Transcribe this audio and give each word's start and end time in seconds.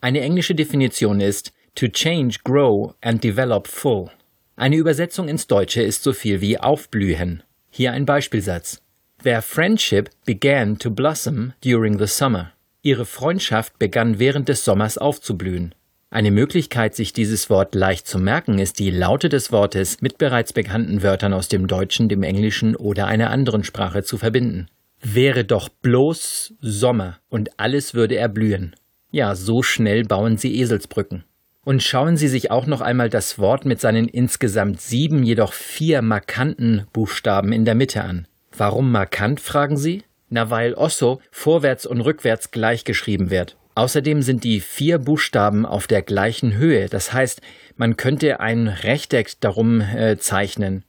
Eine 0.00 0.20
englische 0.20 0.54
Definition 0.54 1.20
ist 1.20 1.52
to 1.74 1.86
change, 1.88 2.38
grow 2.42 2.94
and 3.02 3.22
develop 3.22 3.68
full. 3.68 4.10
Eine 4.56 4.76
Übersetzung 4.76 5.28
ins 5.28 5.46
Deutsche 5.46 5.82
ist 5.82 6.02
so 6.02 6.12
viel 6.12 6.40
wie 6.40 6.58
aufblühen. 6.58 7.42
Hier 7.70 7.92
ein 7.92 8.06
Beispielsatz. 8.06 8.80
Their 9.22 9.42
friendship 9.42 10.10
began 10.24 10.78
to 10.78 10.90
blossom 10.90 11.52
during 11.62 11.98
the 11.98 12.06
summer. 12.06 12.52
Ihre 12.82 13.04
Freundschaft 13.04 13.78
begann 13.78 14.18
während 14.18 14.48
des 14.48 14.64
Sommers 14.64 14.96
aufzublühen. 14.96 15.74
Eine 16.08 16.30
Möglichkeit, 16.30 16.96
sich 16.96 17.12
dieses 17.12 17.50
Wort 17.50 17.74
leicht 17.74 18.06
zu 18.06 18.18
merken, 18.18 18.58
ist 18.58 18.78
die 18.78 18.90
Laute 18.90 19.28
des 19.28 19.52
Wortes 19.52 20.00
mit 20.00 20.16
bereits 20.16 20.52
bekannten 20.52 21.02
Wörtern 21.02 21.34
aus 21.34 21.48
dem 21.48 21.66
Deutschen, 21.66 22.08
dem 22.08 22.22
Englischen 22.22 22.74
oder 22.74 23.06
einer 23.06 23.30
anderen 23.30 23.64
Sprache 23.64 24.02
zu 24.02 24.16
verbinden. 24.16 24.68
Wäre 25.02 25.44
doch 25.44 25.68
bloß 25.68 26.54
Sommer 26.60 27.18
und 27.28 27.60
alles 27.60 27.94
würde 27.94 28.16
erblühen. 28.16 28.74
Ja, 29.10 29.34
so 29.34 29.62
schnell 29.62 30.04
bauen 30.04 30.36
sie 30.36 30.60
Eselsbrücken. 30.60 31.24
Und 31.62 31.82
schauen 31.82 32.16
Sie 32.16 32.28
sich 32.28 32.50
auch 32.50 32.66
noch 32.66 32.80
einmal 32.80 33.10
das 33.10 33.38
Wort 33.38 33.66
mit 33.66 33.80
seinen 33.80 34.08
insgesamt 34.08 34.80
sieben, 34.80 35.22
jedoch 35.22 35.52
vier 35.52 36.00
markanten 36.00 36.86
Buchstaben 36.92 37.52
in 37.52 37.64
der 37.64 37.74
Mitte 37.74 38.02
an. 38.02 38.26
Warum 38.56 38.90
markant, 38.90 39.40
fragen 39.40 39.76
Sie? 39.76 40.02
Na, 40.30 40.48
weil 40.50 40.74
Osso 40.74 41.20
vorwärts 41.30 41.86
und 41.86 42.00
rückwärts 42.00 42.50
gleich 42.50 42.84
geschrieben 42.84 43.30
wird. 43.30 43.56
Außerdem 43.74 44.22
sind 44.22 44.44
die 44.44 44.60
vier 44.60 44.98
Buchstaben 44.98 45.66
auf 45.66 45.86
der 45.86 46.02
gleichen 46.02 46.56
Höhe. 46.56 46.88
Das 46.88 47.12
heißt, 47.12 47.40
man 47.76 47.96
könnte 47.96 48.40
ein 48.40 48.68
Rechteck 48.68 49.32
darum 49.40 49.80
äh, 49.80 50.16
zeichnen. 50.18 50.84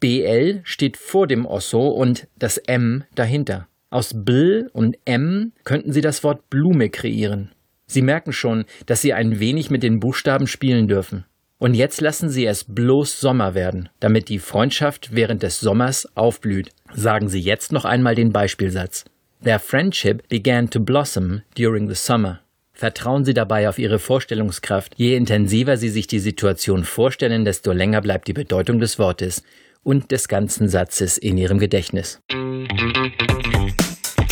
BL 0.00 0.60
steht 0.64 0.96
vor 0.96 1.26
dem 1.26 1.46
Osso 1.46 1.88
und 1.88 2.26
das 2.38 2.58
M 2.58 3.04
dahinter. 3.14 3.68
Aus 3.90 4.12
Bl 4.14 4.70
und 4.72 4.98
M 5.04 5.52
könnten 5.64 5.92
Sie 5.92 6.00
das 6.00 6.24
Wort 6.24 6.48
Blume 6.48 6.90
kreieren. 6.90 7.50
Sie 7.86 8.02
merken 8.02 8.32
schon, 8.32 8.64
dass 8.86 9.02
Sie 9.02 9.12
ein 9.12 9.40
wenig 9.40 9.70
mit 9.70 9.82
den 9.82 10.00
Buchstaben 10.00 10.46
spielen 10.46 10.88
dürfen. 10.88 11.24
Und 11.58 11.74
jetzt 11.74 12.00
lassen 12.00 12.28
Sie 12.28 12.44
es 12.44 12.64
bloß 12.64 13.20
Sommer 13.20 13.54
werden, 13.54 13.88
damit 14.00 14.28
die 14.28 14.40
Freundschaft 14.40 15.14
während 15.14 15.42
des 15.44 15.60
Sommers 15.60 16.08
aufblüht. 16.16 16.70
Sagen 16.92 17.28
Sie 17.28 17.40
jetzt 17.40 17.70
noch 17.70 17.84
einmal 17.84 18.14
den 18.14 18.32
Beispielsatz. 18.32 19.04
Their 19.44 19.60
friendship 19.60 20.28
began 20.28 20.70
to 20.70 20.80
blossom 20.80 21.42
during 21.56 21.88
the 21.88 21.94
summer. 21.94 22.40
Vertrauen 22.72 23.24
Sie 23.24 23.34
dabei 23.34 23.68
auf 23.68 23.78
Ihre 23.78 24.00
Vorstellungskraft. 24.00 24.94
Je 24.96 25.14
intensiver 25.14 25.76
Sie 25.76 25.88
sich 25.88 26.08
die 26.08 26.18
Situation 26.18 26.84
vorstellen, 26.84 27.44
desto 27.44 27.70
länger 27.70 28.00
bleibt 28.00 28.26
die 28.26 28.32
Bedeutung 28.32 28.80
des 28.80 28.98
Wortes 28.98 29.44
und 29.84 30.10
des 30.10 30.26
ganzen 30.26 30.68
Satzes 30.68 31.18
in 31.18 31.38
Ihrem 31.38 31.58
Gedächtnis. 31.58 32.20